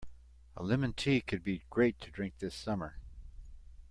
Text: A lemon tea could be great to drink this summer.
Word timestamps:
A 0.57 0.63
lemon 0.63 0.93
tea 0.93 1.21
could 1.21 1.43
be 1.43 1.61
great 1.69 2.01
to 2.01 2.09
drink 2.09 2.33
this 2.39 2.55
summer. 2.55 2.95